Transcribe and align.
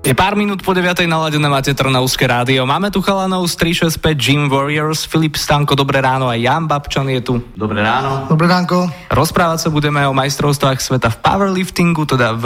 Je 0.00 0.16
pár 0.16 0.32
minút 0.32 0.64
po 0.64 0.72
9. 0.72 1.04
naladené 1.04 1.44
máte 1.44 1.76
Trnavské 1.76 2.24
rádio. 2.24 2.64
Máme 2.64 2.88
tu 2.88 3.04
chalanov 3.04 3.44
z 3.52 3.76
365 3.84 4.16
Gym 4.16 4.42
Warriors, 4.48 5.04
Filip 5.04 5.36
Stanko, 5.36 5.76
dobré 5.76 6.00
ráno, 6.00 6.24
aj 6.32 6.40
Jan 6.40 6.64
Babčan 6.64 7.04
je 7.12 7.20
tu. 7.20 7.34
Dobré 7.52 7.84
ráno. 7.84 8.24
Dobré 8.24 8.48
ránko. 8.48 8.88
Rozprávať 9.12 9.58
sa 9.60 9.68
budeme 9.68 10.00
o 10.08 10.16
majstrovstvách 10.16 10.80
sveta 10.80 11.12
v 11.12 11.20
powerliftingu, 11.20 12.08
teda 12.08 12.32
v, 12.32 12.44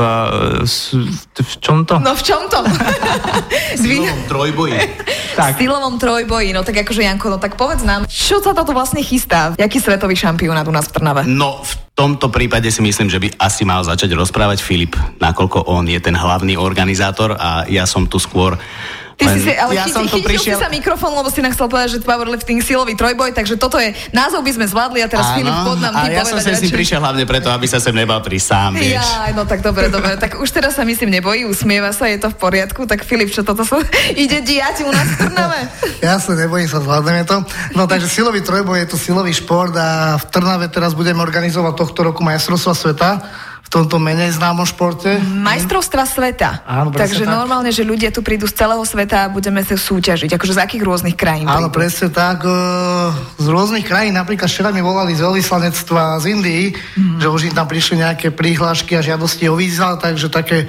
v 1.30 1.54
čom 1.62 1.86
to? 1.86 2.03
No 2.03 2.18
v 2.18 2.22
čom 2.27 2.43
to? 2.50 2.59
Silovom 3.80 4.21
trojboji. 4.27 4.75
tak. 5.39 5.55
Silovom 5.55 5.95
trojboji, 6.02 6.50
no 6.50 6.66
tak 6.66 6.82
akože 6.82 7.07
Janko, 7.07 7.30
no 7.30 7.39
tak 7.39 7.55
povedz 7.55 7.86
nám, 7.86 8.11
čo 8.11 8.43
sa 8.43 8.50
toto 8.50 8.75
vlastne 8.75 8.98
chystá? 8.98 9.55
Jaký 9.55 9.79
svetový 9.79 10.18
šampionát 10.18 10.66
u 10.66 10.75
nás 10.75 10.91
v 10.91 10.98
Trnave? 10.98 11.22
No 11.22 11.63
v 11.63 11.83
tomto 11.94 12.26
prípade 12.26 12.66
si 12.75 12.82
myslím, 12.82 13.07
že 13.07 13.22
by 13.22 13.39
asi 13.39 13.62
mal 13.62 13.86
začať 13.86 14.11
rozprávať 14.18 14.58
Filip, 14.58 14.98
nakoľko 15.22 15.71
on 15.71 15.86
je 15.86 15.98
ten 16.02 16.18
hlavný 16.18 16.58
organizátor 16.58 17.39
a 17.39 17.71
ja 17.71 17.86
som 17.86 18.11
tu 18.11 18.18
skôr 18.18 18.58
Ty 19.14 19.25
Len, 19.31 19.35
si 19.39 19.41
si, 19.46 19.53
ale 19.54 19.73
ja 19.79 19.86
chytil, 19.86 19.95
som 19.95 20.04
to 20.11 20.18
prišiel... 20.27 20.59
si 20.59 20.63
sa 20.67 20.71
mikrofón, 20.71 21.14
lebo 21.14 21.31
si 21.31 21.39
nám 21.39 21.55
chcel 21.55 21.71
povedať, 21.71 21.89
že 21.95 21.99
powerlifting 22.03 22.59
silový 22.59 22.99
trojboj, 22.99 23.31
takže 23.31 23.55
toto 23.55 23.79
je, 23.79 23.95
názov 24.11 24.43
by 24.43 24.50
sme 24.59 24.67
zvládli 24.67 25.07
a 25.07 25.09
teraz 25.09 25.39
Filip 25.39 25.55
pod 25.63 25.79
nám 25.79 25.95
ty 25.95 26.18
ja 26.18 26.27
som 26.27 26.39
sa 26.43 26.50
s 26.50 26.63
ním 26.67 26.75
prišiel 26.75 26.99
hlavne 26.99 27.22
preto, 27.22 27.46
aby 27.55 27.67
sa 27.71 27.79
sem 27.79 27.95
nebal 27.95 28.19
pri 28.19 28.43
sám, 28.43 28.75
vieš. 28.75 28.99
Ja, 28.99 29.31
no 29.31 29.46
tak 29.46 29.63
dobre, 29.63 29.86
dobre, 29.86 30.19
tak 30.19 30.43
už 30.43 30.50
teraz 30.50 30.75
sa 30.75 30.82
myslím 30.82 31.14
nebojí, 31.14 31.46
usmieva 31.46 31.95
sa, 31.95 32.11
je 32.11 32.19
to 32.19 32.28
v 32.34 32.36
poriadku, 32.42 32.91
tak 32.91 33.06
Filip, 33.06 33.31
čo 33.31 33.47
toto 33.47 33.62
sa 33.62 33.78
ide 34.19 34.42
diať 34.42 34.83
u 34.83 34.91
nás 34.91 35.06
v 35.14 35.17
Trnave? 35.31 35.61
Ja 36.05 36.20
sa 36.20 36.36
nebojím 36.36 36.69
sa, 36.69 36.84
zvládneme 36.84 37.25
to. 37.25 37.41
No 37.72 37.89
takže 37.89 38.12
silový 38.12 38.44
trojboj 38.44 38.77
je 38.84 38.89
to 38.92 38.97
silový 39.00 39.33
šport 39.33 39.72
a 39.72 40.20
v 40.20 40.25
Trnave 40.28 40.69
teraz 40.69 40.92
budeme 40.92 41.25
organizovať 41.25 41.72
tohto 41.81 42.12
roku 42.12 42.20
majstrovstva 42.20 42.72
sveta 42.77 43.10
v 43.64 43.68
tomto 43.72 43.96
menej 43.96 44.36
známom 44.36 44.68
športe. 44.68 45.18
Majstrovstva 45.24 46.04
sveta. 46.04 46.62
Áno, 46.68 46.92
Takže 46.92 47.24
tak. 47.24 47.32
normálne, 47.32 47.72
že 47.72 47.80
ľudia 47.80 48.12
tu 48.12 48.20
prídu 48.20 48.44
z 48.44 48.54
celého 48.54 48.84
sveta 48.84 49.26
a 49.26 49.32
budeme 49.32 49.64
sa 49.64 49.74
súťažiť. 49.74 50.36
Akože 50.36 50.54
z 50.54 50.60
akých 50.60 50.84
rôznych 50.84 51.16
krajín? 51.16 51.48
Áno, 51.48 51.72
prídu? 51.72 51.80
presne 51.80 52.08
tak. 52.12 52.44
Z 53.40 53.46
rôznych 53.48 53.88
krajín, 53.88 54.14
napríklad 54.14 54.52
včera 54.52 54.68
mi 54.68 54.84
volali 54.84 55.16
z 55.16 55.24
veľvyslanectva 55.24 56.20
z 56.20 56.24
Indii, 56.36 56.64
mm. 56.76 57.18
že 57.24 57.28
už 57.32 57.40
im 57.50 57.54
tam 57.56 57.66
prišli 57.66 58.04
nejaké 58.04 58.30
prihlášky 58.30 59.00
a 59.00 59.02
žiadosti 59.02 59.48
o 59.48 59.56
víza, 59.56 59.96
takže 59.96 60.28
také 60.28 60.68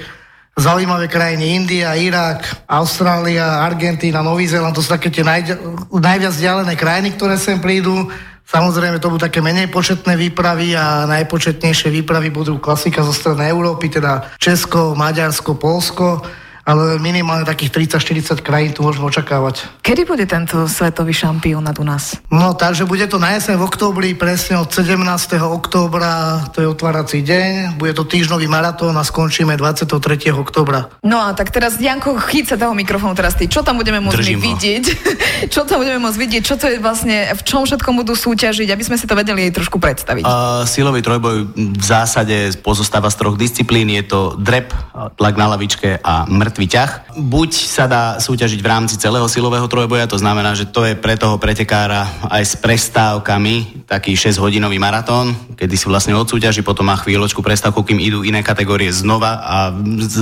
zaujímavé 0.56 1.06
krajiny 1.12 1.52
India, 1.52 1.92
Irak, 2.00 2.64
Austrália, 2.64 3.60
Argentína, 3.60 4.24
Nový 4.24 4.48
Zéland, 4.48 4.72
to 4.72 4.80
sú 4.80 4.88
také 4.88 5.12
tie 5.12 5.20
najďa- 5.20 5.60
najviac 5.92 6.32
vzdialené 6.32 6.74
krajiny, 6.80 7.12
ktoré 7.12 7.36
sem 7.36 7.60
prídu. 7.60 8.08
Samozrejme, 8.46 9.02
to 9.02 9.10
budú 9.10 9.26
také 9.26 9.42
menej 9.42 9.66
početné 9.74 10.14
výpravy 10.14 10.78
a 10.78 11.02
najpočetnejšie 11.10 11.90
výpravy 11.90 12.30
budú 12.30 12.62
klasika 12.62 13.02
zo 13.02 13.10
strany 13.10 13.50
Európy, 13.50 13.90
teda 13.90 14.38
Česko, 14.38 14.94
Maďarsko, 14.94 15.58
Polsko 15.58 16.22
ale 16.66 16.98
minimálne 16.98 17.46
takých 17.46 17.94
30-40 17.94 18.42
krajín 18.42 18.74
tu 18.74 18.82
môžeme 18.82 19.06
očakávať. 19.06 19.70
Kedy 19.86 20.02
bude 20.02 20.26
tento 20.26 20.66
svetový 20.66 21.14
šampionát 21.14 21.78
u 21.78 21.86
nás? 21.86 22.18
No, 22.26 22.58
takže 22.58 22.82
bude 22.90 23.06
to 23.06 23.22
na 23.22 23.38
jeseň 23.38 23.54
v 23.54 23.70
októbri, 23.70 24.18
presne 24.18 24.58
od 24.58 24.66
17. 24.66 24.98
októbra, 25.38 26.42
to 26.50 26.58
je 26.60 26.66
otvárací 26.66 27.22
deň, 27.22 27.78
bude 27.78 27.94
to 27.94 28.02
týždňový 28.02 28.50
maratón 28.50 28.98
a 28.98 29.06
skončíme 29.06 29.54
23. 29.54 30.34
októbra. 30.34 30.90
No 31.06 31.22
a 31.22 31.38
tak 31.38 31.54
teraz, 31.54 31.78
Janko, 31.78 32.18
chyť 32.18 32.44
sa 32.50 32.56
toho 32.58 32.74
mikrofónu 32.74 33.14
teraz 33.14 33.38
ty. 33.38 33.46
Čo 33.46 33.62
tam 33.62 33.78
budeme 33.78 34.02
môcť 34.02 34.18
Držím 34.18 34.42
vidieť? 34.42 34.84
čo 35.54 35.62
tam 35.62 35.86
budeme 35.86 36.02
môcť 36.02 36.18
vidieť? 36.18 36.42
Čo 36.42 36.58
to 36.58 36.66
je 36.66 36.82
vlastne, 36.82 37.30
v 37.30 37.42
čom 37.46 37.62
všetkom 37.62 37.94
budú 37.94 38.18
súťažiť, 38.18 38.66
aby 38.74 38.82
sme 38.82 38.98
si 38.98 39.06
to 39.06 39.14
vedeli 39.14 39.46
aj 39.46 39.54
trošku 39.54 39.78
predstaviť? 39.78 40.26
Uh, 40.26 40.66
silový 40.66 40.98
trojboj 40.98 41.54
v 41.54 41.84
zásade 41.84 42.58
pozostáva 42.58 43.06
z 43.06 43.22
troch 43.22 43.38
disciplín. 43.38 43.86
Je 43.94 44.02
to 44.02 44.34
drep, 44.34 44.74
tlak 45.14 45.38
na 45.38 45.46
lavičke 45.54 46.02
a 46.02 46.26
mŕtvý 46.56 46.72
ťah. 46.72 46.90
Buď 47.20 47.50
sa 47.52 47.84
dá 47.84 48.16
súťažiť 48.16 48.64
v 48.64 48.70
rámci 48.72 48.96
celého 48.96 49.28
silového 49.28 49.68
trojboja, 49.68 50.08
to 50.08 50.16
znamená, 50.16 50.56
že 50.56 50.64
to 50.64 50.88
je 50.88 50.96
pre 50.96 51.12
toho 51.20 51.36
pretekára 51.36 52.08
aj 52.32 52.42
s 52.48 52.54
prestávkami 52.56 53.84
taký 53.84 54.16
6-hodinový 54.16 54.80
maratón, 54.80 55.36
kedy 55.52 55.76
si 55.76 55.84
vlastne 55.84 56.16
odsúťaží, 56.16 56.64
potom 56.64 56.88
má 56.88 56.96
chvíľočku 56.96 57.44
prestávku, 57.44 57.84
kým 57.84 58.00
idú 58.00 58.24
iné 58.24 58.40
kategórie 58.40 58.88
znova 58.88 59.44
a 59.44 59.56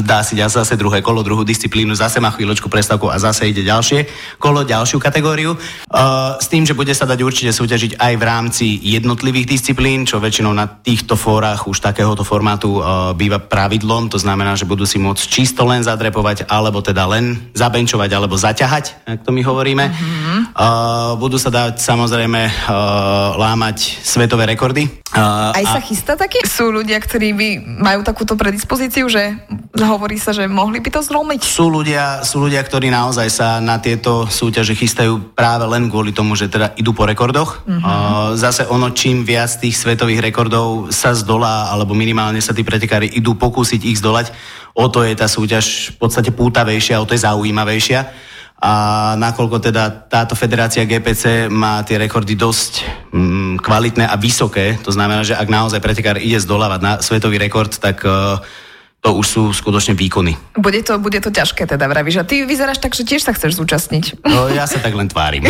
dá 0.03 0.27
si 0.27 0.35
zase 0.35 0.75
druhé 0.75 1.07
kolo, 1.07 1.23
druhú 1.23 1.47
disciplínu, 1.47 1.95
zase 1.95 2.19
má 2.19 2.35
chvíľočku 2.35 2.67
prestávku 2.67 3.07
a 3.07 3.23
zase 3.23 3.55
ide 3.55 3.63
ďalšie 3.63 4.11
kolo, 4.43 4.67
ďalšiu 4.67 4.99
kategóriu. 4.99 5.55
Uh, 5.55 6.35
s 6.43 6.51
tým, 6.51 6.67
že 6.67 6.75
bude 6.75 6.91
sa 6.99 7.07
dať 7.07 7.23
určite 7.23 7.55
súťažiť 7.55 8.03
aj 8.03 8.13
v 8.19 8.25
rámci 8.27 8.67
jednotlivých 8.83 9.55
disciplín, 9.55 10.03
čo 10.03 10.19
väčšinou 10.19 10.51
na 10.51 10.67
týchto 10.67 11.15
fórach 11.15 11.71
už 11.71 11.79
takéhoto 11.79 12.27
formátu 12.27 12.83
uh, 12.83 13.15
býva 13.15 13.39
pravidlom, 13.39 14.11
to 14.11 14.19
znamená, 14.19 14.59
že 14.59 14.67
budú 14.67 14.83
si 14.83 14.99
môcť 14.99 15.25
čisto 15.31 15.63
len 15.63 15.87
zadrepovať, 15.87 16.24
alebo 16.49 16.81
teda 16.81 17.05
len 17.05 17.53
zabenčovať, 17.53 18.11
alebo 18.17 18.41
zaťahať, 18.41 19.05
ak 19.05 19.21
to 19.23 19.31
my 19.31 19.45
hovoríme. 19.45 19.85
Uh-huh. 19.85 20.41
Uh, 20.55 21.13
budú 21.21 21.37
sa 21.37 21.53
dať 21.53 21.83
samozrejme 21.83 22.41
uh, 22.49 23.37
lámať 23.37 24.01
svetové 24.01 24.49
rekordy. 24.49 24.89
Uh, 25.15 25.55
Aj 25.55 25.63
sa 25.63 25.79
chystá 25.79 26.19
taký? 26.19 26.43
Sú 26.43 26.75
ľudia, 26.75 26.99
ktorí 26.99 27.31
by 27.35 27.49
majú 27.79 28.03
takúto 28.03 28.35
predispozíciu, 28.35 29.07
že 29.07 29.39
hovorí 29.79 30.19
sa, 30.19 30.35
že 30.35 30.51
mohli 30.51 30.83
by 30.83 30.91
to 30.91 31.01
zlomiť? 31.07 31.41
Sú 31.47 31.71
ľudia, 31.71 32.27
sú 32.27 32.43
ľudia, 32.43 32.59
ktorí 32.67 32.91
naozaj 32.91 33.29
sa 33.31 33.49
na 33.63 33.79
tieto 33.79 34.27
súťaže 34.27 34.75
chystajú 34.75 35.37
práve 35.39 35.71
len 35.71 35.87
kvôli 35.87 36.11
tomu, 36.11 36.35
že 36.35 36.51
teda 36.51 36.75
idú 36.75 36.91
po 36.91 37.07
rekordoch. 37.07 37.63
Uh-huh. 37.63 37.79
Uh, 37.79 38.29
zase 38.35 38.67
ono, 38.67 38.91
čím 38.91 39.23
viac 39.23 39.55
tých 39.55 39.79
svetových 39.79 40.25
rekordov 40.25 40.91
sa 40.91 41.15
zdolá, 41.15 41.71
alebo 41.71 41.95
minimálne 41.95 42.43
sa 42.43 42.51
tí 42.51 42.67
pretekári 42.67 43.07
idú 43.15 43.39
pokúsiť 43.39 43.87
ich 43.87 43.99
zdolať, 44.03 44.35
o 44.75 44.87
to 44.91 45.07
je 45.07 45.15
tá 45.15 45.31
súťaž 45.31 45.95
v 45.95 45.97
podstate 46.03 46.35
pútavejšia, 46.35 46.99
o 46.99 47.07
to 47.07 47.15
je 47.15 47.23
zaujímavejšia. 47.23 48.01
A 48.65 48.73
nakoľko 49.21 49.61
teda 49.61 50.09
táto 50.09 50.33
federácia 50.33 50.89
GPC 50.89 51.53
má 51.53 51.85
tie 51.85 52.01
rekordy 52.01 52.33
dosť 52.33 52.81
mm, 53.13 53.61
kvalitné 53.61 54.09
a 54.09 54.17
vysoké, 54.17 54.81
to 54.81 54.89
znamená, 54.89 55.21
že 55.21 55.37
ak 55.37 55.53
naozaj 55.53 55.85
pretekár 55.85 56.17
ide 56.17 56.41
zdolávať 56.41 56.81
na 56.81 56.93
svetový 57.05 57.37
rekord, 57.37 57.69
tak 57.69 58.01
uh, 58.09 58.41
to 59.05 59.21
už 59.21 59.27
sú 59.29 59.43
skutočne 59.53 59.93
výkony. 59.93 60.33
Bude 60.57 60.81
to, 60.81 60.97
bude 60.97 61.21
to 61.21 61.29
ťažké 61.29 61.69
teda, 61.69 61.85
vravíš. 61.85 62.25
A 62.25 62.25
ty 62.25 62.41
vyzeráš 62.49 62.81
tak, 62.81 62.97
že 62.97 63.05
tiež 63.05 63.21
sa 63.21 63.37
chceš 63.37 63.61
zúčastniť. 63.61 64.25
No, 64.25 64.49
ja 64.49 64.65
sa 64.65 64.81
tak 64.81 64.97
len 64.97 65.13
tvárim. 65.13 65.45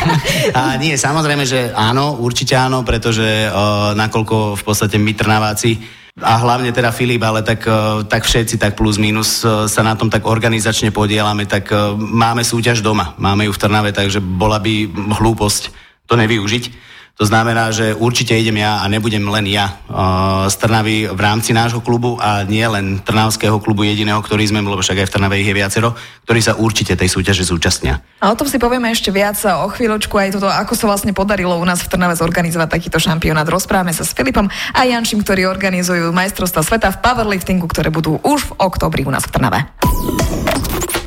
a 0.58 0.76
nie, 0.76 1.00
samozrejme, 1.00 1.48
že 1.48 1.72
áno, 1.72 2.20
určite 2.20 2.60
áno, 2.60 2.84
pretože 2.84 3.48
uh, 3.48 3.96
nakoľko 3.96 4.60
v 4.60 4.62
podstate 4.68 5.00
my 5.00 5.16
Trnaváci 5.16 5.99
a 6.20 6.36
hlavne 6.40 6.70
teda 6.70 6.92
Filip, 6.92 7.24
ale 7.24 7.40
tak, 7.40 7.64
uh, 7.64 8.04
tak 8.04 8.28
všetci, 8.28 8.60
tak 8.60 8.76
plus 8.76 9.00
minus 9.00 9.42
uh, 9.42 9.64
sa 9.64 9.80
na 9.80 9.96
tom 9.96 10.12
tak 10.12 10.28
organizačne 10.28 10.92
podielame, 10.92 11.48
tak 11.48 11.72
uh, 11.72 11.96
máme 11.96 12.44
súťaž 12.44 12.84
doma, 12.84 13.16
máme 13.16 13.48
ju 13.48 13.52
v 13.52 13.60
Trnave, 13.60 13.90
takže 13.92 14.20
bola 14.20 14.60
by 14.60 14.88
hlúposť 14.92 15.72
to 16.04 16.14
nevyužiť. 16.18 16.89
To 17.20 17.28
znamená, 17.28 17.68
že 17.68 17.92
určite 17.92 18.32
idem 18.32 18.64
ja 18.64 18.80
a 18.80 18.88
nebudem 18.88 19.20
len 19.28 19.44
ja 19.44 19.76
uh, 19.92 20.48
z 20.48 20.56
Trnavy 20.56 21.04
v 21.04 21.20
rámci 21.20 21.52
nášho 21.52 21.84
klubu 21.84 22.16
a 22.16 22.48
nie 22.48 22.64
len 22.64 23.04
Trnavského 23.04 23.60
klubu 23.60 23.84
jediného, 23.84 24.24
ktorý 24.24 24.48
sme, 24.48 24.64
lebo 24.64 24.80
však 24.80 25.04
aj 25.04 25.06
v 25.06 25.12
Trnave 25.12 25.36
ich 25.36 25.44
je 25.44 25.52
viacero, 25.52 25.92
ktorí 26.24 26.40
sa 26.40 26.56
určite 26.56 26.96
tej 26.96 27.12
súťaže 27.12 27.44
zúčastnia. 27.44 28.00
A 28.24 28.32
o 28.32 28.38
tom 28.40 28.48
si 28.48 28.56
povieme 28.56 28.88
ešte 28.88 29.12
viac 29.12 29.36
o 29.36 29.68
chvíľočku 29.68 30.16
aj 30.16 30.40
toto, 30.40 30.48
ako 30.48 30.72
sa 30.72 30.88
vlastne 30.88 31.12
podarilo 31.12 31.60
u 31.60 31.64
nás 31.68 31.84
v 31.84 31.92
Trnave 31.92 32.16
zorganizovať 32.16 32.80
takýto 32.80 32.96
šampionát. 32.96 33.44
Rozprávame 33.44 33.92
sa 33.92 34.08
s 34.08 34.16
Filipom 34.16 34.48
a 34.72 34.80
Jančím, 34.88 35.20
ktorí 35.20 35.44
organizujú 35.44 36.16
majstrovstva 36.16 36.64
sveta 36.64 36.88
v 36.88 37.04
powerliftingu, 37.04 37.68
ktoré 37.68 37.92
budú 37.92 38.16
už 38.24 38.48
v 38.48 38.64
oktobri 38.64 39.04
u 39.04 39.12
nás 39.12 39.28
v 39.28 39.32
Trnave. 39.36 39.68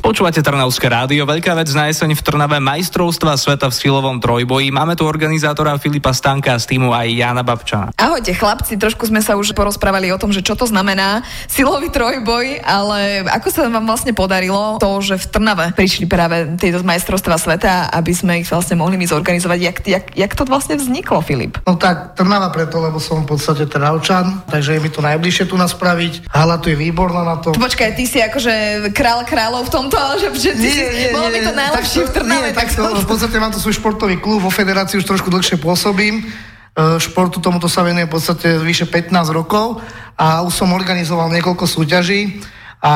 Počúvate 0.04 0.44
Trnavské 0.44 0.92
rádio, 0.92 1.24
veľká 1.24 1.56
vec 1.56 1.72
na 1.72 1.88
jeseň 1.88 2.12
v 2.12 2.20
Trnave 2.20 2.60
majstrovstva 2.60 3.40
sveta 3.40 3.72
v 3.72 3.74
silovom 3.74 4.20
trojboji. 4.20 4.68
Máme 4.68 5.00
tu 5.00 5.08
organizátora 5.08 5.80
Filipa 5.80 6.12
Stanka 6.12 6.60
z 6.60 6.76
týmu 6.76 6.92
aj 6.92 7.08
Jana 7.08 7.40
Babčana. 7.40 7.88
Ahojte 7.96 8.36
chlapci, 8.36 8.76
trošku 8.76 9.08
sme 9.08 9.24
sa 9.24 9.32
už 9.40 9.56
porozprávali 9.56 10.12
o 10.12 10.20
tom, 10.20 10.28
že 10.28 10.44
čo 10.44 10.60
to 10.60 10.68
znamená 10.68 11.24
silový 11.48 11.88
trojboj, 11.88 12.60
ale 12.68 13.24
ako 13.24 13.48
sa 13.48 13.64
vám 13.64 13.88
vlastne 13.88 14.12
podarilo 14.12 14.76
to, 14.76 14.92
že 15.00 15.16
v 15.24 15.40
Trnave 15.40 15.72
prišli 15.72 16.04
práve 16.04 16.52
tieto 16.60 16.84
majstrovstva 16.84 17.40
sveta, 17.40 17.88
aby 17.88 18.12
sme 18.12 18.44
ich 18.44 18.48
vlastne 18.52 18.76
mohli 18.76 19.00
my 19.00 19.08
zorganizovať. 19.08 19.56
Jak, 19.56 19.76
jak, 19.88 20.04
jak 20.12 20.32
to 20.36 20.44
vlastne 20.44 20.76
vzniklo, 20.76 21.24
Filip? 21.24 21.56
No 21.64 21.80
tak 21.80 22.12
Trnava 22.12 22.52
preto, 22.52 22.76
lebo 22.76 23.00
som 23.00 23.24
v 23.24 23.32
podstate 23.40 23.64
Trnavčan, 23.64 24.52
takže 24.52 24.76
je 24.76 24.84
mi 24.84 24.92
to 24.92 25.00
najbližšie 25.00 25.48
tu 25.48 25.56
nás 25.56 25.72
spraviť. 25.72 26.28
Hala 26.28 26.60
tu 26.60 26.68
je 26.68 26.76
výborná 26.76 27.24
na 27.24 27.40
to. 27.40 27.56
Počkaj, 27.56 27.96
ty 27.96 28.04
si 28.04 28.20
akože 28.20 28.84
král 28.92 29.24
kráľov 29.24 29.64
v 29.64 29.72
tomto, 29.72 29.93
ale 29.96 30.14
že, 30.20 30.28
že 30.34 30.52
ty 30.58 30.68
si, 30.70 30.82
bolo 31.14 31.28
by 31.30 31.38
to 31.40 31.52
najlepšie 31.54 32.00
v 32.06 32.10
Trnave. 32.10 32.48
Nie, 32.50 32.56
tak 32.56 32.68
to, 32.74 32.82
v 32.82 33.08
podstate 33.08 33.36
mám 33.38 33.52
tu 33.54 33.60
svoj 33.62 33.78
športový 33.78 34.18
klub, 34.18 34.42
vo 34.42 34.52
federácii 34.52 35.00
už 35.00 35.06
trošku 35.06 35.30
dlhšie 35.30 35.56
pôsobím. 35.58 36.20
E, 36.20 36.98
Športu 36.98 37.38
tomuto 37.38 37.70
sa 37.70 37.86
venujem 37.86 38.10
v 38.10 38.14
podstate 38.14 38.58
vyše 38.58 38.90
15 38.90 39.14
rokov 39.30 39.78
a 40.18 40.42
už 40.42 40.52
som 40.54 40.74
organizoval 40.74 41.30
niekoľko 41.30 41.66
súťaží 41.66 42.42
a 42.84 42.92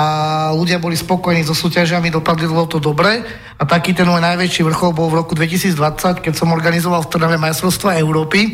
ľudia 0.52 0.76
boli 0.76 0.92
spokojní 0.92 1.48
so 1.48 1.56
súťažiami, 1.56 2.12
dopadlo 2.12 2.68
to 2.68 2.76
dobre. 2.76 3.24
A 3.56 3.62
taký 3.64 3.96
ten 3.96 4.04
môj 4.04 4.20
najväčší 4.20 4.60
vrchol 4.68 4.92
bol 4.92 5.08
v 5.08 5.24
roku 5.24 5.32
2020, 5.32 6.20
keď 6.20 6.32
som 6.36 6.52
organizoval 6.52 7.08
v 7.08 7.10
Trnave 7.16 7.40
majstrovstva 7.40 7.96
Európy. 7.96 8.52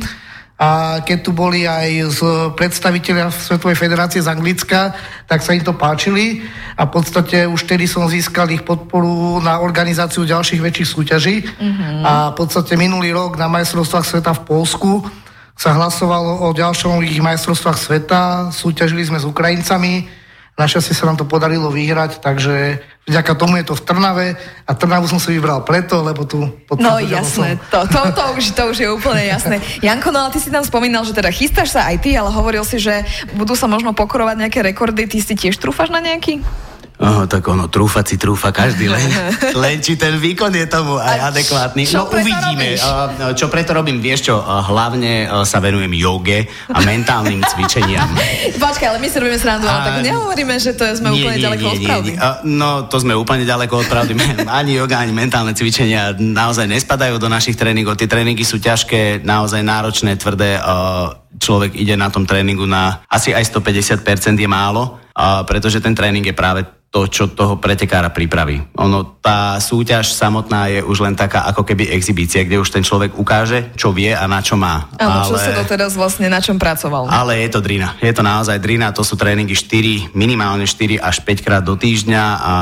A 0.54 1.02
keď 1.02 1.18
tu 1.26 1.34
boli 1.34 1.66
aj 1.66 2.14
z 2.14 2.20
predstaviteľia 2.54 3.26
Svetovej 3.34 3.74
federácie 3.74 4.22
z 4.22 4.30
Anglicka, 4.30 4.94
tak 5.26 5.42
sa 5.42 5.50
im 5.50 5.66
to 5.66 5.74
páčili 5.74 6.46
a 6.78 6.86
v 6.86 6.94
podstate 6.94 7.50
už 7.50 7.66
tedy 7.66 7.90
som 7.90 8.06
získal 8.06 8.46
ich 8.54 8.62
podporu 8.62 9.42
na 9.42 9.58
organizáciu 9.58 10.22
ďalších 10.22 10.62
väčších 10.62 10.88
súťaží. 10.94 11.36
Mm-hmm. 11.42 12.06
A 12.06 12.30
v 12.30 12.34
podstate 12.38 12.78
minulý 12.78 13.10
rok 13.10 13.34
na 13.34 13.50
majstrovstvách 13.50 14.06
sveta 14.06 14.30
v 14.30 14.44
Polsku 14.46 14.90
sa 15.58 15.74
hlasovalo 15.74 16.46
o 16.46 16.48
ďalšom 16.54 17.02
ich 17.02 17.18
majstrovstvách 17.18 17.78
sveta, 17.78 18.22
súťažili 18.54 19.06
sme 19.06 19.18
s 19.18 19.26
Ukrajincami, 19.26 20.06
Našťastie 20.54 20.94
sa 20.94 21.10
nám 21.10 21.18
to 21.18 21.26
podarilo 21.26 21.66
vyhrať, 21.66 22.22
takže 22.22 22.78
vďaka 23.10 23.32
tomu 23.34 23.58
je 23.58 23.66
to 23.66 23.74
v 23.74 23.82
Trnave 23.82 24.26
a 24.38 24.72
Trnavu 24.72 25.10
som 25.10 25.18
si 25.18 25.34
vybral 25.34 25.66
preto, 25.66 25.98
lebo 25.98 26.22
tu 26.22 26.46
pod 26.70 26.78
No 26.78 27.02
jasné, 27.02 27.58
to, 27.74 27.82
to, 27.90 28.00
to, 28.14 28.22
už, 28.38 28.44
to 28.54 28.62
už 28.70 28.78
je 28.78 28.88
úplne 28.88 29.26
jasné. 29.26 29.58
Janko, 29.82 30.14
no 30.14 30.22
ale 30.22 30.30
ty 30.30 30.38
si 30.38 30.54
tam 30.54 30.62
spomínal, 30.62 31.02
že 31.02 31.10
teda 31.10 31.34
chystáš 31.34 31.74
sa 31.74 31.90
aj 31.90 32.06
ty, 32.06 32.14
ale 32.14 32.30
hovoril 32.30 32.62
si, 32.62 32.78
že 32.78 33.02
budú 33.34 33.58
sa 33.58 33.66
možno 33.66 33.98
pokorovať 33.98 34.46
nejaké 34.46 34.62
rekordy, 34.62 35.10
ty 35.10 35.18
si 35.18 35.34
tiež 35.34 35.58
trúfaš 35.58 35.90
na 35.90 35.98
nejaký? 35.98 36.38
Oh, 36.94 37.26
tak 37.26 37.42
ono, 37.50 37.66
trúfa 37.66 38.06
si 38.06 38.14
trúfa 38.14 38.54
každý, 38.54 38.86
len, 38.86 39.02
len 39.66 39.82
či 39.82 39.98
ten 39.98 40.14
výkon 40.14 40.54
je 40.54 40.62
tomu 40.70 40.94
aj 40.94 41.34
adekvátny. 41.34 41.82
Čo 41.90 42.06
no 42.06 42.14
uvidíme. 42.14 42.78
Uh, 42.78 43.34
čo 43.34 43.50
preto 43.50 43.74
robím, 43.74 43.98
vieš 43.98 44.30
čo, 44.30 44.38
hlavne 44.38 45.26
uh, 45.26 45.42
sa 45.42 45.58
venujem 45.58 45.90
joge 45.98 46.46
a 46.70 46.78
mentálnym 46.86 47.42
cvičeniam. 47.50 48.06
Počkaj, 48.62 48.94
ale 48.94 48.98
my 49.02 49.08
si 49.10 49.16
robíme 49.18 49.38
srandu, 49.42 49.66
ale 49.66 49.80
tak 49.90 49.96
nehovoríme, 50.06 50.54
že 50.62 50.78
to 50.78 50.86
sme 50.94 51.10
nie, 51.10 51.26
úplne 51.26 51.38
nie, 51.42 51.42
ďaleko 51.42 51.64
nie, 51.66 51.74
od 51.74 51.80
pravdy. 51.82 52.10
Nie, 52.14 52.18
uh, 52.22 52.36
no, 52.46 52.70
to 52.86 52.96
sme 53.02 53.12
úplne 53.18 53.42
ďaleko 53.42 53.74
od 53.74 53.88
pravdy. 53.90 54.12
ani 54.62 54.78
yoga, 54.78 55.02
ani 55.02 55.10
mentálne 55.10 55.50
cvičenia 55.50 56.14
naozaj 56.14 56.70
nespadajú 56.70 57.18
do 57.18 57.26
našich 57.26 57.58
tréningov. 57.58 57.98
Tie 57.98 58.06
tréningy 58.06 58.46
sú 58.46 58.62
ťažké, 58.62 59.26
naozaj 59.26 59.66
náročné, 59.66 60.14
tvrdé. 60.14 60.62
Človek 61.42 61.74
ide 61.74 61.98
na 61.98 62.06
tom 62.14 62.22
tréningu 62.22 62.62
na 62.70 63.02
asi 63.10 63.34
aj 63.34 63.50
150% 63.50 64.06
je 64.38 64.46
málo, 64.46 65.02
pretože 65.50 65.82
ten 65.82 65.90
tréning 65.90 66.22
je 66.22 66.30
práve 66.30 66.62
to, 66.94 67.10
čo 67.10 67.26
toho 67.26 67.58
pretekára 67.58 68.14
pripraví. 68.14 68.62
Ono, 68.78 69.18
tá 69.18 69.58
súťaž 69.58 70.14
samotná 70.14 70.70
je 70.70 70.78
už 70.78 71.02
len 71.02 71.18
taká 71.18 71.42
ako 71.50 71.66
keby 71.66 71.90
exibícia, 71.90 72.46
kde 72.46 72.62
už 72.62 72.70
ten 72.70 72.86
človek 72.86 73.18
ukáže, 73.18 73.74
čo 73.74 73.90
vie 73.90 74.14
a 74.14 74.22
na 74.30 74.38
čo 74.38 74.54
má. 74.54 74.86
Áno, 75.02 75.26
ale... 75.26 75.30
čo 75.34 75.34
sa 75.34 75.50
doteraz 75.58 75.98
vlastne 75.98 76.30
na 76.30 76.38
čom 76.38 76.54
pracoval. 76.54 77.10
Ale 77.10 77.42
je 77.42 77.50
to 77.50 77.58
drina. 77.58 77.98
Je 77.98 78.14
to 78.14 78.22
naozaj 78.22 78.62
drina, 78.62 78.94
to 78.94 79.02
sú 79.02 79.18
tréningy 79.18 79.58
4, 79.58 80.14
minimálne 80.14 80.70
4 80.70 81.02
až 81.02 81.18
5 81.26 81.42
krát 81.42 81.66
do 81.66 81.74
týždňa 81.74 82.22
a 82.38 82.52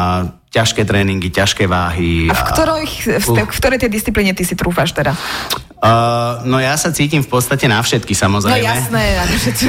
ťažké 0.49 0.89
tréningy, 0.89 1.29
ťažké 1.29 1.69
váhy. 1.69 2.33
A 2.33 2.37
v, 2.37 2.43
ktorej, 2.57 2.85
v, 3.05 3.29
v 3.37 3.57
ktorej 3.61 3.85
tej 3.85 3.93
disciplíne 3.93 4.33
ty 4.33 4.49
si 4.49 4.57
trúfaš 4.57 4.97
teda? 4.97 5.13
Uh, 5.77 6.41
no 6.49 6.57
ja 6.57 6.73
sa 6.81 6.89
cítim 6.89 7.21
v 7.21 7.29
podstate 7.29 7.69
na 7.69 7.85
všetky, 7.85 8.17
samozrejme. 8.17 8.65
No 8.65 8.65
jasné, 8.65 9.03
na 9.13 9.25
všetky. 9.29 9.69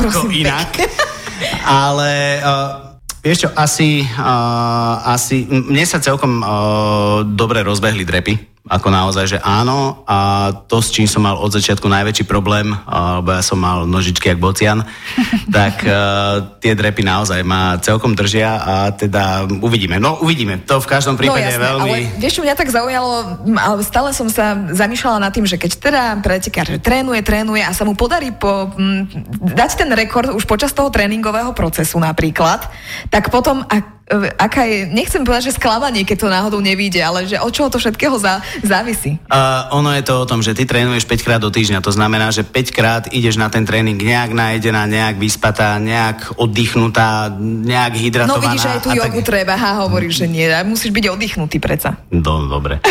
Ako 0.00 0.32
inak. 0.32 0.80
Ale 1.68 2.40
uh, 2.40 2.91
Vieš 3.22 3.46
čo, 3.46 3.48
asi, 3.54 4.02
uh, 4.02 4.96
asi 5.06 5.46
mne 5.46 5.86
sa 5.86 6.02
celkom 6.02 6.42
uh, 6.42 7.22
dobre 7.22 7.62
rozbehli 7.62 8.02
drepy 8.02 8.51
ako 8.62 8.88
naozaj, 8.94 9.26
že 9.26 9.38
áno 9.42 10.06
a 10.06 10.50
to, 10.70 10.78
s 10.78 10.94
čím 10.94 11.10
som 11.10 11.26
mal 11.26 11.34
od 11.34 11.50
začiatku 11.50 11.82
najväčší 11.82 12.30
problém, 12.30 12.70
lebo 12.70 13.34
ja 13.34 13.42
som 13.42 13.58
mal 13.58 13.90
nožičky 13.90 14.30
jak 14.30 14.38
bocian, 14.38 14.86
tak 15.56 15.82
uh, 15.82 16.54
tie 16.62 16.78
drepy 16.78 17.02
naozaj 17.02 17.42
ma 17.42 17.82
celkom 17.82 18.14
držia 18.14 18.62
a 18.62 18.74
teda 18.94 19.50
uvidíme. 19.58 19.98
No 19.98 20.22
uvidíme, 20.22 20.62
to 20.62 20.78
v 20.78 20.86
každom 20.86 21.18
prípade 21.18 21.42
no, 21.42 21.50
jasné, 21.50 21.58
je 21.58 21.66
veľmi... 21.66 21.90
Ale 21.90 21.98
vieš, 22.22 22.34
čo 22.38 22.44
mňa 22.46 22.54
tak 22.54 22.70
zaujalo, 22.70 23.14
ale 23.58 23.82
stále 23.82 24.14
som 24.14 24.30
sa 24.30 24.54
zamýšľala 24.70 25.26
nad 25.26 25.34
tým, 25.34 25.42
že 25.42 25.58
keď 25.58 25.70
teda 25.82 26.02
pretekár 26.22 26.70
trénuje, 26.78 27.18
trénuje 27.26 27.66
a 27.66 27.74
sa 27.74 27.82
mu 27.82 27.98
podarí 27.98 28.30
po, 28.30 28.70
m, 28.78 29.10
dať 29.42 29.70
ten 29.74 29.90
rekord 29.90 30.30
už 30.30 30.46
počas 30.46 30.70
toho 30.70 30.86
tréningového 30.86 31.50
procesu 31.50 31.98
napríklad, 31.98 32.70
tak 33.10 33.26
potom, 33.34 33.66
ak 33.66 34.01
aká 34.36 34.68
je, 34.68 34.84
nechcem 34.90 35.24
povedať, 35.24 35.52
že 35.52 35.58
sklamanie, 35.58 36.04
keď 36.04 36.16
to 36.26 36.28
náhodou 36.28 36.60
nevíde, 36.60 37.00
ale 37.00 37.24
že 37.24 37.40
od 37.40 37.52
čoho 37.52 37.68
to 37.72 37.80
všetkého 37.80 38.16
za, 38.20 38.44
závisí? 38.60 39.16
Uh, 39.28 39.68
ono 39.72 39.92
je 39.96 40.04
to 40.04 40.14
o 40.22 40.28
tom, 40.28 40.44
že 40.44 40.52
ty 40.52 40.68
trénuješ 40.68 41.08
5 41.08 41.26
krát 41.26 41.40
do 41.40 41.48
týždňa, 41.48 41.80
to 41.80 41.92
znamená, 41.92 42.28
že 42.28 42.44
5 42.44 42.76
krát 42.76 43.02
ideš 43.10 43.40
na 43.40 43.48
ten 43.48 43.64
tréning 43.64 43.96
nejak 43.96 44.36
najedená, 44.36 44.84
nejak 44.84 45.16
vyspatá, 45.16 45.80
nejak 45.80 46.36
oddychnutá, 46.36 47.32
nejak 47.40 47.92
hydratovaná. 47.96 48.36
No 48.36 48.44
vidíš, 48.52 48.64
aj 48.68 48.78
tú 48.84 48.90
jogu 48.92 49.20
tak... 49.24 49.28
treba, 49.32 49.54
ha, 49.56 49.84
hovoríš, 49.86 50.24
že 50.24 50.26
nie, 50.28 50.46
musíš 50.68 50.92
byť 50.92 51.04
oddychnutý 51.08 51.56
predsa. 51.62 51.96
Do, 52.12 52.46
dobre. 52.46 52.84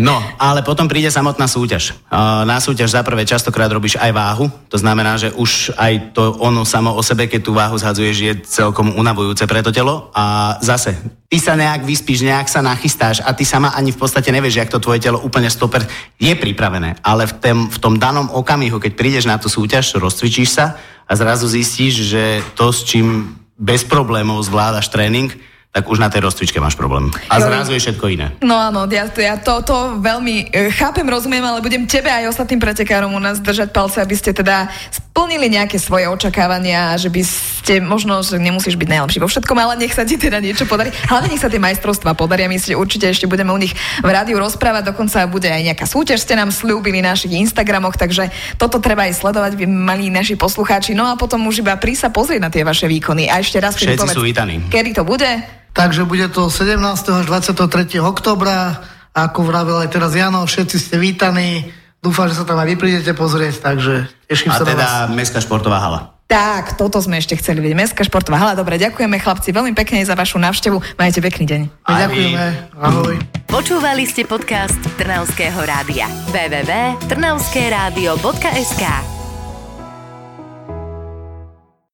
No, 0.00 0.18
ale 0.40 0.64
potom 0.66 0.90
príde 0.90 1.12
samotná 1.12 1.46
súťaž. 1.46 1.94
Uh, 2.10 2.42
na 2.48 2.58
súťaž 2.58 2.96
za 2.96 3.02
prvé 3.06 3.22
častokrát 3.28 3.70
robíš 3.70 4.00
aj 4.00 4.10
váhu, 4.10 4.50
to 4.68 4.80
znamená, 4.80 5.14
že 5.20 5.30
už 5.34 5.76
aj 5.78 6.16
to 6.16 6.34
ono 6.40 6.66
samo 6.66 6.96
o 6.96 7.02
sebe, 7.04 7.30
keď 7.30 7.40
tú 7.44 7.52
váhu 7.54 7.76
zhadzuješ, 7.78 8.16
je 8.18 8.32
celkom 8.42 8.96
unavujúce 8.96 9.44
pre 9.46 9.62
to 9.62 9.70
telo 9.70 10.10
a 10.16 10.56
zase, 10.64 10.96
ty 11.28 11.36
sa 11.36 11.54
nejak 11.54 11.84
vyspíš, 11.84 12.24
nejak 12.24 12.48
sa 12.48 12.64
nachystáš 12.64 13.20
a 13.20 13.36
ty 13.36 13.44
sama 13.44 13.76
ani 13.76 13.92
v 13.92 14.00
podstate 14.00 14.32
nevieš, 14.32 14.64
jak 14.64 14.72
to 14.72 14.80
tvoje 14.80 15.04
telo 15.04 15.20
úplne 15.20 15.52
stoper 15.52 15.84
je 16.16 16.32
pripravené. 16.32 16.96
Ale 17.04 17.28
v, 17.28 17.34
tém, 17.36 17.58
v 17.68 17.78
tom 17.78 18.00
danom 18.00 18.32
okamihu, 18.32 18.80
keď 18.80 18.92
prídeš 18.96 19.28
na 19.28 19.36
tú 19.36 19.52
súťaž, 19.52 20.00
rozcvičíš 20.00 20.48
sa 20.56 20.80
a 21.04 21.12
zrazu 21.12 21.44
zistíš, 21.44 22.08
že 22.08 22.24
to, 22.56 22.72
s 22.72 22.88
čím 22.88 23.36
bez 23.60 23.84
problémov 23.84 24.40
zvládaš 24.42 24.88
tréning, 24.88 25.30
tak 25.74 25.90
už 25.90 25.98
na 25.98 26.06
tej 26.06 26.22
rozcvičke 26.22 26.62
máš 26.62 26.78
problém. 26.78 27.10
A 27.26 27.42
zrazu 27.42 27.74
je 27.74 27.82
všetko 27.82 28.06
iné. 28.06 28.30
No 28.46 28.54
áno, 28.54 28.86
ja, 28.86 29.10
ja 29.10 29.34
to, 29.42 29.58
to 29.66 29.98
veľmi 29.98 30.54
e, 30.54 30.70
chápem, 30.70 31.02
rozumiem, 31.02 31.42
ale 31.42 31.58
budem 31.58 31.82
tebe 31.82 32.06
aj 32.06 32.30
ostatným 32.30 32.62
pretekárom 32.62 33.10
u 33.10 33.18
nás 33.18 33.42
držať 33.42 33.74
palce, 33.74 33.98
aby 33.98 34.14
ste 34.14 34.30
teda 34.30 34.70
splnili 35.14 35.46
nejaké 35.46 35.78
svoje 35.78 36.10
očakávania, 36.10 36.98
že 36.98 37.06
by 37.06 37.22
ste 37.22 37.78
možno, 37.78 38.18
že 38.26 38.34
nemusíš 38.34 38.74
byť 38.74 38.88
najlepší 38.98 39.22
vo 39.22 39.30
všetkom, 39.30 39.54
ale 39.54 39.78
nech 39.78 39.94
sa 39.94 40.02
ti 40.02 40.18
teda 40.18 40.42
niečo 40.42 40.66
podarí. 40.66 40.90
Hlavne 41.06 41.30
nech 41.30 41.38
sa 41.38 41.46
tie 41.46 41.62
majstrovstvá 41.62 42.18
podaria. 42.18 42.50
My 42.50 42.58
si 42.58 42.74
určite 42.74 43.06
ešte 43.06 43.30
budeme 43.30 43.54
u 43.54 43.58
nich 43.62 43.70
v 44.02 44.10
rádiu 44.10 44.42
rozprávať, 44.42 44.90
dokonca 44.90 45.22
bude 45.30 45.46
aj 45.46 45.70
nejaká 45.70 45.86
súťaž, 45.86 46.18
ste 46.18 46.34
nám 46.34 46.50
slúbili 46.50 46.98
na 46.98 47.14
našich 47.14 47.30
Instagramoch, 47.30 47.94
takže 47.94 48.34
toto 48.58 48.82
treba 48.82 49.06
aj 49.06 49.14
sledovať, 49.22 49.54
by 49.54 49.70
mali 49.70 50.10
naši 50.10 50.34
poslucháči. 50.34 50.98
No 50.98 51.06
a 51.06 51.14
potom 51.14 51.46
už 51.46 51.62
iba 51.62 51.78
prísť 51.78 52.02
sa 52.02 52.10
pozrieť 52.10 52.42
na 52.42 52.50
tie 52.50 52.66
vaše 52.66 52.90
výkony. 52.90 53.30
A 53.30 53.38
ešte 53.38 53.62
raz, 53.62 53.78
Všetci 53.78 53.94
povedz, 53.94 54.18
sú 54.18 54.26
vítaní. 54.26 54.66
Kedy 54.66 54.98
to 54.98 55.06
bude? 55.06 55.30
Takže 55.78 56.10
bude 56.10 56.26
to 56.34 56.50
17. 56.50 56.74
až 56.90 57.24
23. 57.30 58.02
oktobra. 58.02 58.82
Ako 59.14 59.46
vravel 59.46 59.78
aj 59.78 59.94
teraz 59.94 60.10
Jano, 60.18 60.42
všetci 60.42 60.74
ste 60.74 60.98
vítaní. 60.98 61.70
Dúfam, 62.04 62.28
že 62.28 62.36
sa 62.36 62.44
tam 62.44 62.60
aj 62.60 62.68
vy 62.68 62.76
prídete 62.76 63.16
pozrieť, 63.16 63.64
takže 63.64 64.12
teším 64.28 64.52
A 64.52 64.60
sa 64.60 64.68
teda 64.68 64.76
na 64.76 65.08
vás. 65.08 65.16
Mestská 65.16 65.40
športová 65.40 65.80
hala. 65.80 66.12
Tak, 66.28 66.76
toto 66.76 67.00
sme 67.00 67.16
ešte 67.16 67.32
chceli 67.40 67.64
vidieť. 67.64 67.80
Mestská 67.80 68.04
športová 68.04 68.36
hala. 68.36 68.52
Dobre, 68.52 68.76
ďakujeme 68.76 69.16
chlapci 69.16 69.56
veľmi 69.56 69.72
pekne 69.72 70.04
za 70.04 70.12
vašu 70.12 70.36
návštevu. 70.36 71.00
Majte 71.00 71.24
pekný 71.24 71.48
deň. 71.48 71.64
Ďakujeme. 71.84 72.76
Ahoj. 72.76 73.16
Počúvali 73.48 74.04
ste 74.04 74.28
podcast 74.28 74.76
Trnavského 75.00 75.64
rádia. 75.64 76.04
www.trnavskeradio.sk 76.28 79.13